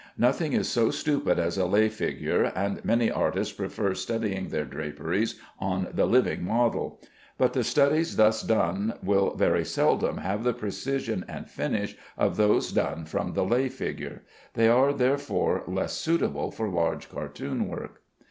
[0.17, 5.39] Nothing is so stupid as a lay figure, and many artists prefer studying their draperies
[5.59, 6.99] on the living model;
[7.37, 12.71] but the studies thus done will very seldom have the precision and finish of those
[12.71, 14.23] done from the lay figure.
[14.55, 18.01] They are, therefore, less suitable for large cartoon work.